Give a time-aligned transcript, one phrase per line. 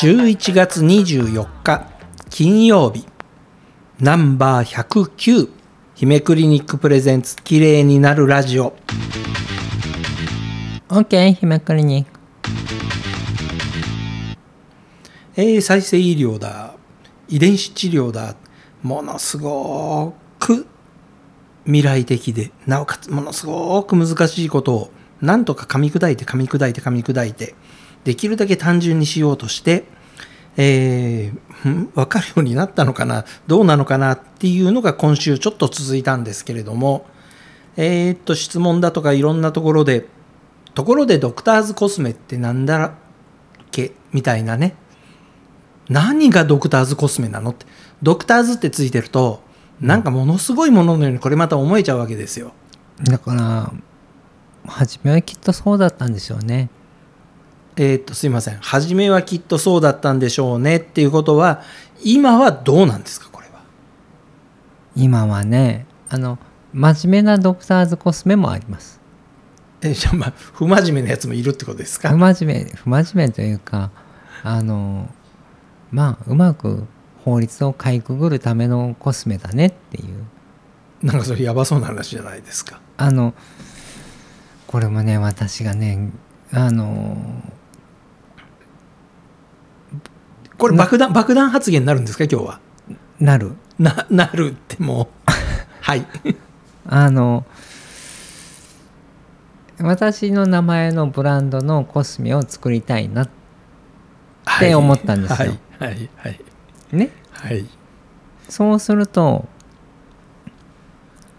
[0.00, 1.88] 11月24日
[2.30, 3.06] 金曜日。
[3.98, 5.48] ナンバー109
[5.94, 8.74] 姫クリニックプレゼンツ綺麗になるラジオ。
[10.88, 12.20] OK 姫クリニック。
[15.36, 16.74] えー再生医療だ。
[17.28, 18.36] 遺伝子治療だ。
[18.82, 20.66] ものすごく
[21.64, 24.90] 未来的でなおかつものすごく難しいことを
[25.22, 27.54] なんとか噛み砕いて噛み砕いて噛み砕いて
[28.04, 29.84] できるだけ単純にしようとして、
[30.56, 31.92] えーん？
[31.94, 33.24] 分かるようになったのかな？
[33.46, 37.06] どうなのかなっていうのが今週ちょっと続いたんですけれども
[37.76, 40.06] えーっと質問だとかいろんなところで
[40.74, 42.92] ところでドクターズコスメってなんだっ
[43.70, 43.92] け？
[44.12, 44.74] みたいなね。
[45.88, 47.64] 何がドクターズコスメなのって？
[48.02, 49.42] ドクターズってついてると
[49.80, 52.52] なんかものすごいもののようにこれまた思えちゃうわけですよ。
[53.04, 53.72] だから
[54.66, 56.70] 初めはきっとそうだったんでしょうね。
[57.76, 58.58] えーっとすいません。
[58.58, 60.76] 初めはきっとそうだったんでしょうね。
[60.76, 61.62] っていうことは
[62.04, 63.62] 今はどうなんですかこれは？
[64.94, 66.38] 今はねあの
[66.72, 69.00] 真面目なドクターズコスメもあります。
[69.80, 72.10] えじゃあまあ不真面目なやつもいるってことですか？
[72.10, 73.90] 不真面目不真面目というか
[74.42, 75.08] あの
[75.90, 76.84] まあうまく
[77.24, 80.24] 法律をかいくぐるためのコスメだねっていう。
[81.02, 82.80] なんかそれやばそうな話じゃないですか。
[82.96, 83.34] あの
[84.72, 86.10] これもね私がね
[86.50, 87.16] あの
[90.56, 92.24] これ爆弾爆弾発言になるんですか？
[92.24, 92.60] 今日は。
[93.20, 93.52] なる。
[93.78, 95.08] ななるってもう。
[95.82, 96.06] はい。
[96.86, 97.44] あの
[99.78, 103.28] 私の名前のブランドのコスメを作りたいなっ
[104.58, 105.36] て思ったんですよ。
[105.36, 106.40] はいはいはい。
[106.92, 107.10] ね？
[107.32, 107.66] はい。
[108.48, 109.46] そうすると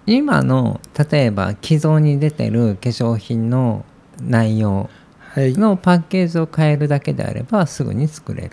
[0.05, 3.85] 今の例えば既存に出てる化粧品の
[4.21, 8.51] 内容はいのパッケージを変えるだけであればすぐに作れる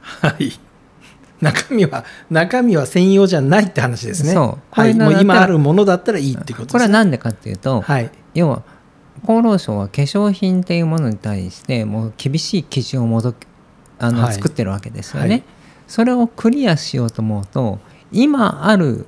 [0.00, 0.52] はい。
[1.40, 4.34] 中身は中身は専用じゃないって話ですね。
[4.34, 4.88] そうこはい。
[4.88, 6.72] れもう今あるものだったらいいってことです。
[6.72, 8.62] これは何でかっていうと、はい要は
[9.24, 13.34] 厚労省は化粧品っていうものに対してもう厳しい基準をもど
[13.98, 15.42] あの、はい作ってるわけですよね、はい
[15.90, 17.80] それをクリアしようと思うと
[18.12, 19.06] 今ある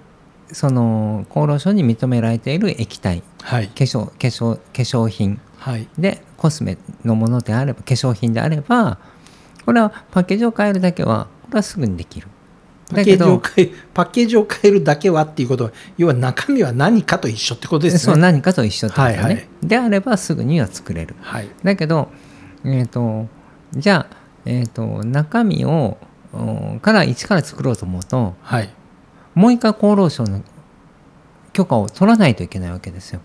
[0.53, 3.23] その厚労省に認められている液体。
[3.43, 3.69] はい。
[3.69, 5.41] 化粧化粧化粧品。
[5.59, 5.89] はい。
[5.99, 8.99] でコスメのものであれば化粧品であれば
[9.65, 12.29] これはパッケージを変えるだけはこれはすぐにできる。
[12.91, 18.23] パッケージをだけど変えパッケージを変えるだけはっていうことは要は中身は何かと一緒ってことですそうね。
[18.23, 19.49] 何かと一緒ってことね、はいはい。
[19.63, 21.15] であればすぐには作れる。
[21.21, 21.49] はい。
[21.63, 22.11] だけど、
[22.65, 23.29] えー、と
[23.75, 25.99] じゃあ、えー、と中身を
[26.33, 28.71] うんから一から作ろうと思うとはい
[29.35, 30.43] もう一回厚労省の
[31.53, 33.21] 許可を取らないといけないわけですよ。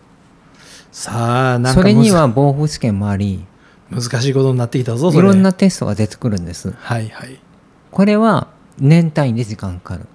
[0.91, 3.45] さあなんかそれには防腐試験もあり
[3.91, 5.21] 難しいことになってきたぞい。
[5.21, 6.71] ろんなテストが出てくるんです。
[6.71, 7.39] はいはい。
[7.91, 8.47] これは
[8.79, 10.05] 年単位で時間かかる。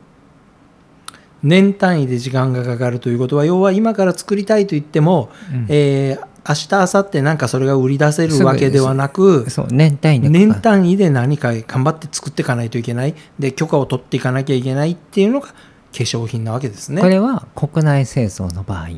[1.43, 15.55] 年単位で時間がかかるということは要は今から作りたいと言っても、うんえー明日明後日なんかそれが売り出せるわけではなくそう年単位で年単位で何か頑張って作っていかないといけないで許可を取っていかなきゃいけないっていうのが
[15.93, 17.01] 化粧品なわけですね。
[17.03, 18.89] これは国内製造の場合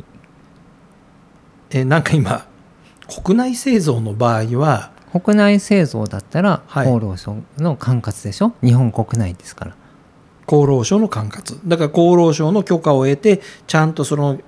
[1.71, 2.47] えーなんか今
[3.23, 9.77] 国内製造の場合は国内製造だったらはい厚労省の管轄でしょ、日本国内ですから。
[10.47, 14.39] 厚労省の管轄だから厚労省の許可を得てちゃんとその、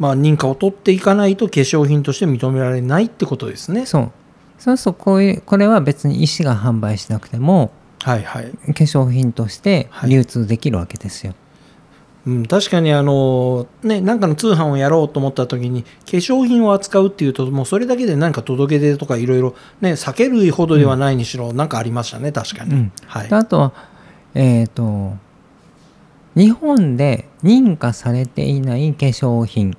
[0.00, 3.86] まあ、認可を取っていかないと化粧品として認められないってことですね。
[3.86, 4.12] そう
[4.58, 7.70] そうするとこういうこれは別に医師が販売しなくても
[8.02, 11.34] はいはい化粧品としてはい流通できるわけですよ。
[12.26, 22.92] うん、確かにあの、ね、なんかの通販をやろうと思った時に化粧品を扱うっていうともうそれだけで何か届け出とかいろいろね酒類ほどではないにしろ、なんかありましたね確かに、うん。
[23.06, 23.28] はい。
[23.28, 23.72] であとは
[24.34, 25.12] えっ、と
[26.34, 29.76] 日本で認可されていない化粧品。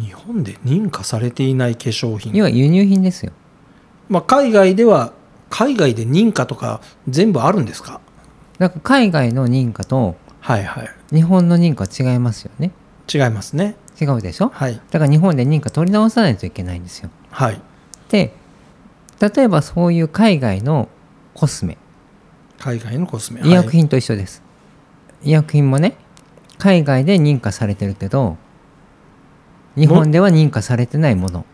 [0.00, 2.32] 日本で認可されていない化粧品。
[2.32, 3.32] 要は輸入品ですよ。
[4.08, 5.12] まあ、海外では
[5.50, 8.00] 海外で認可とか全部あるんですか？
[8.58, 12.72] だから海外の認可とはいはい日本の認可は違いますよね。
[13.12, 13.76] 違いますね。
[14.00, 14.48] 違うでしょ？
[14.48, 14.80] はい。
[14.90, 17.10] だから日本で認可取り直さないといけないんですよ。
[17.30, 17.60] はい。
[18.08, 18.34] で
[19.20, 20.88] 例えばそういう海外の
[21.34, 21.78] コスメ。
[22.58, 23.40] 海外のコスメ。
[23.44, 24.42] 医薬品と一緒です、
[25.22, 25.96] 医薬品もね
[26.58, 28.36] 海外で認可されてるけど
[29.76, 31.44] 日本では認可されてないもの。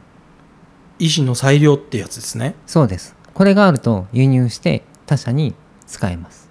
[0.99, 2.55] 医師の裁量ってやつですね。
[2.67, 3.17] そうです。
[3.35, 5.55] これがあると輸入して他社に
[5.87, 6.49] 使えます。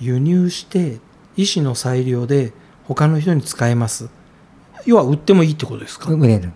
[0.00, 0.98] 輸入して
[1.36, 2.52] 医師の裁量で
[2.84, 4.08] 他の人に使えます。
[4.84, 6.52] 要は売ってもいいってことですか、売れる。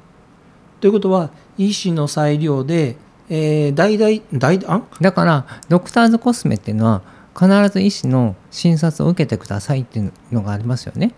[0.81, 2.97] ということは医師の裁量で、
[3.29, 7.03] えー、代々代あだからドクターズコスメっていうのは
[7.39, 11.13] 必ず医師の診察を受けてくださいっていうのがありますよね。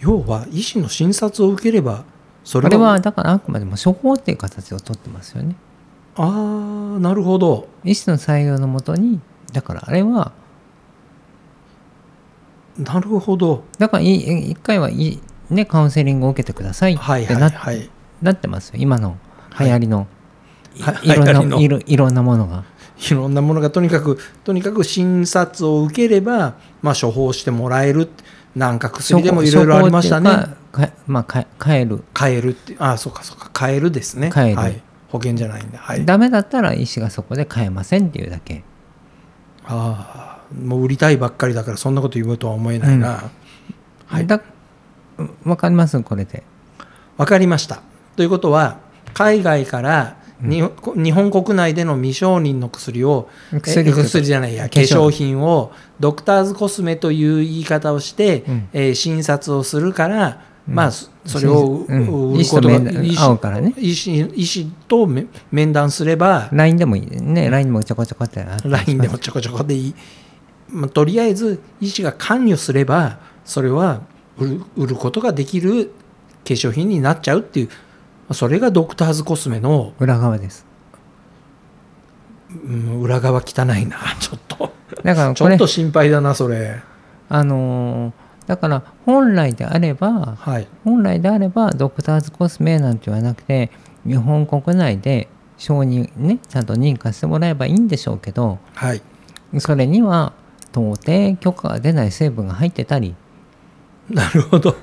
[0.00, 2.04] 要は医師の診察を受ければ
[2.42, 5.56] それはだからあくまでも処方っていう形をとってますよね。
[6.16, 7.68] ああなるほど。
[7.84, 9.20] 医師の採用のもとに
[9.52, 10.32] だからあれは
[12.78, 13.64] なるほど。
[13.78, 14.14] だからい
[14.50, 17.52] 一回はいいねカウンセリングを受けてくださいはいってな,、
[18.22, 19.16] なってますよ今の
[19.58, 20.06] 流行りの、
[20.80, 21.14] はい。
[21.14, 22.64] ろんないろいろんなものが。
[22.96, 28.08] いろんなものがとにかくとにかく診察を受ければ、まあ、処方してもらえる
[28.54, 30.30] なんか薬でもいろいろありましたね。
[30.30, 33.50] かかまあか変える、買えるってあそうかそうか。
[33.52, 34.30] 買えるですね。
[34.30, 34.56] 買える。
[34.56, 36.04] はい、保険じゃないんだはい。
[36.04, 38.62] ダメだったら医師がそこで変えませんっていうだけ。
[39.66, 43.30] ああもう売りたいばっかりだからそんなこと言うとは思えないな、
[44.06, 44.26] はい。
[44.26, 44.40] だ
[45.44, 46.00] わかります？
[46.02, 46.42] これで。
[47.16, 47.82] わかりました。
[48.16, 48.78] ということは
[49.12, 50.62] 海外からに、
[50.96, 53.28] 日本国内での未承認の薬を
[53.62, 58.68] 薬え薬じゃないや化化粧粧品をドクターズコスメという言い方をして、うん。
[58.72, 60.74] えー診察をするから、うん。
[60.74, 62.32] まあそそれをうん。
[62.32, 63.74] 売ることが医師と面談会うからね。
[63.78, 67.48] 医師医師とめ面談すれば LINE でもいいね。
[67.48, 69.94] LINE でもちょこちょこって LINE でもちょこちょこでいい、
[70.68, 74.02] まあ、とりあえず医師が関与すればそれは
[74.38, 75.90] 売る売ることができる化
[76.44, 77.68] 粧品になっちゃうっていう
[78.32, 80.64] それがドクターズコスメの、裏側です。
[82.50, 84.72] うん、裏側汚いな ちょっと。
[85.02, 86.80] だからちょっと心配だなそれ。
[87.28, 90.68] あのーだから本来であればはい。
[90.84, 93.70] 本来であればドクターズコスメなんて言わなくて
[94.06, 99.02] 日本国内で承認ねちゃんと認可してもらえばいいんでしょうけどはい。
[99.58, 100.34] それには
[100.74, 103.14] 到底許可が出ない成分が入ってたり。
[104.10, 104.76] なるほど。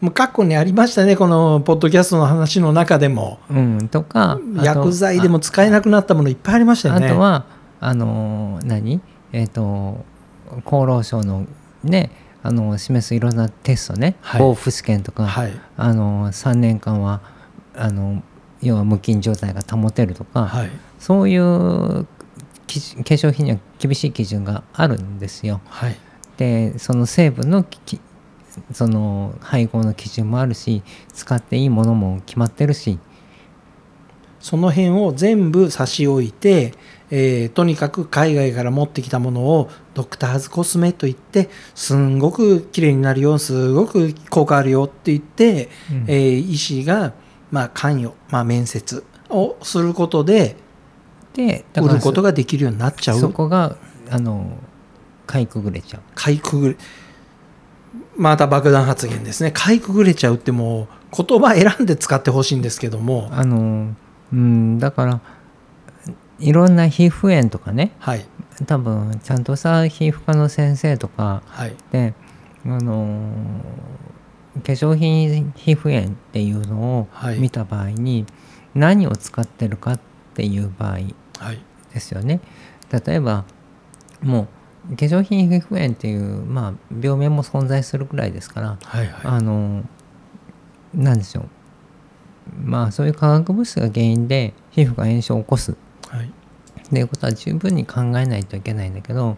[0.00, 3.40] もう過去にありましたねこのポッドキャストの話の中でも。
[3.50, 7.06] うんとかあと薬剤でも使えなくなったものいっぱいありましたよね。
[7.06, 7.46] あとは
[7.80, 9.00] あのー何？
[9.32, 10.04] えっ、と
[10.64, 11.46] 厚労省の
[11.82, 12.10] ね
[12.42, 14.40] あの示すいろんなテストね、はい。
[14.40, 15.52] 防腐試験とか、はい。
[15.76, 17.20] あの3年間は
[17.74, 18.22] あの
[18.62, 20.70] 要は無菌状態が保てるとか、はい。
[20.98, 22.06] そういう
[22.66, 25.60] 化粧品には厳しい基準があるんですよ。
[25.66, 25.96] はい。
[26.36, 28.00] でその成分のき
[28.72, 30.82] その配合の基準もあるし
[31.12, 32.98] 使っていいものも決まってるし。
[34.38, 36.74] その辺を全部差し置いて、
[37.10, 46.04] えーとにかく海外から持ってきたものをドクターズコスメと言ってすんごく綺麗になるよすごく効果あるよって言って、うん。
[46.06, 47.14] えー医師が、
[47.50, 50.54] まあ、関与、まあ、面接をすることで
[51.36, 53.76] でだから売ることができるようになっちゃそうこが
[54.08, 54.58] あの
[55.26, 56.02] かいくぐれちゃう。
[56.14, 56.76] かいくぐれ
[58.16, 59.50] また爆弾発言ですね。
[59.52, 63.28] かいくぐれちゃうってもう言葉選んで使ってほしいんですけども。
[63.32, 63.94] あの
[64.32, 65.20] うんだから
[66.38, 67.92] いろんな皮膚炎とかね。
[67.98, 68.24] はい。
[68.66, 71.42] 多分ちゃんとした皮膚科の先生とか。
[71.46, 71.76] はい。
[71.92, 72.14] で
[72.64, 73.30] あの
[74.64, 77.38] 化粧品皮膚炎っていうのをはい。
[77.38, 78.24] 見た場合に
[78.74, 80.00] 何を使ってるかっ
[80.34, 81.14] ていう場合はい
[81.92, 82.40] ですよね。
[82.90, 83.44] 例えば
[84.22, 84.48] も
[84.90, 89.20] う化粧品皮膚炎っていう、まあ、病名も存在するぐらいですからはいはい。
[89.24, 89.82] あの
[90.94, 91.48] なんでしょう。
[92.62, 95.76] まあそういう化学物質が原因で皮膚が炎症を起こす。
[96.08, 96.26] はい。
[96.26, 99.36] っていうことは十分に考えないといけないんだけど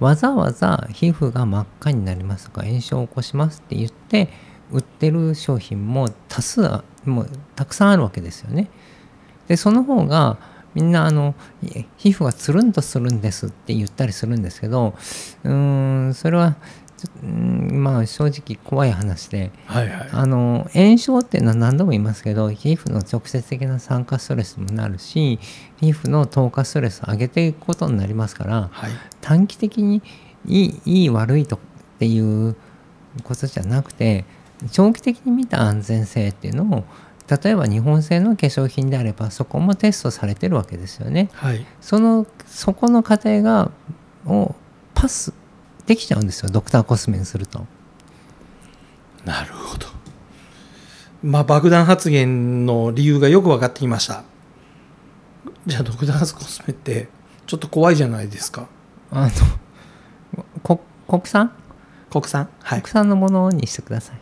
[0.00, 4.28] わざわざ皮膚が真っ赤になりますとか炎症を起こしますって言って
[4.72, 8.68] 売ってる商品も多数あもうたくさんあるわけですよね。
[9.46, 10.38] でその方が
[10.74, 14.94] みんなあのい皮膚がつるんとするんですって言ったりするんですけど
[15.44, 16.56] うーんそれは
[17.14, 20.08] まあ正直怖い話ではいはい。
[20.12, 25.38] あの炎症っていうのは何度も言いますけど皮膚の直接的な酸化ストレスにもなるし
[25.80, 28.90] 皮膚の透過ストレスを上げていくことになりますからはい。
[29.20, 30.02] 短期的に
[30.46, 31.58] いいいい悪いとっ
[31.98, 32.56] ていう
[33.22, 34.24] ことじゃなくて
[34.72, 36.84] 長期的に見た安全性っていうのを
[37.30, 41.28] 例えば日本製の化粧品であればそこもテストされてるわけですよね。
[41.34, 41.66] はい。
[41.80, 43.70] そのそこの過程が
[44.26, 44.54] を
[44.94, 45.34] パス
[45.86, 46.50] できちゃうんですよ。
[46.50, 47.66] ドクターコスメにすると。
[49.24, 49.86] なるほど。
[51.22, 54.24] まあ爆弾発言の理由がよく分かってきました。
[55.66, 57.08] じゃあドクターズコスメって
[57.46, 58.68] ちょっと怖いじゃないですか。
[59.10, 59.30] あの
[60.62, 61.52] こ国産？
[62.10, 62.48] 国産？
[62.62, 62.82] はい。
[62.82, 64.16] 国産のものにしてください。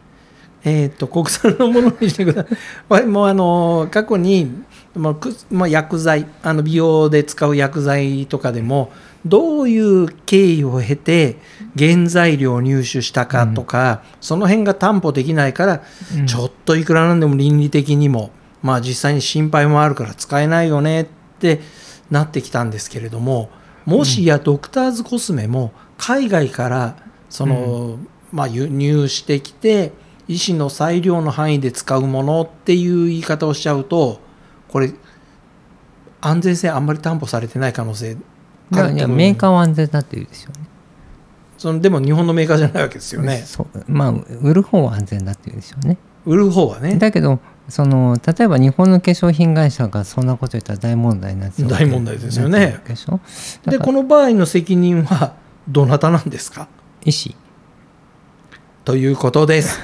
[0.69, 2.57] えー、と国産のものにしてください。
[2.89, 4.51] わもうあの過去に、
[4.97, 8.91] まあくまあ、薬剤あの美容で使う薬剤とかでも
[9.25, 11.37] どういう経緯を経て
[11.79, 15.83] 原材料を入手したかとか、その辺が担保できないから、
[16.19, 16.27] うん。
[16.27, 18.33] ちょっといくらなんでも倫理的にも
[18.67, 21.07] まあ実際に心配もあるから使えないよねっ
[21.39, 21.61] て
[22.11, 23.51] なってきたんですけれども
[23.85, 26.97] もしやドクターズコスメも海外から
[27.29, 27.99] その、
[28.33, 29.93] まあ、輸入してきて
[30.29, 34.21] 医師の裁量の範囲で使うものっていう言い方をしちゃうと
[34.69, 34.93] これ
[36.21, 40.67] 安全性あんまり担保されてない可能性いやいやメーカーは安全だって言うでしょうね。
[41.57, 43.45] そのでも日本のメーカーじゃないわけですよね。
[43.47, 44.11] そうまあ
[44.43, 45.97] 売る方は安全だって言うでしょうね。
[46.25, 46.97] 売る方はね。
[46.97, 52.81] だけどその例えば日本の化粧品会社がそんなこと言ったら大問題になっちゃう大問題ですよね。
[53.65, 55.35] でこの場合の責任は
[55.69, 56.69] どなたなんですか？
[57.05, 57.37] 医師。
[58.85, 59.81] ということです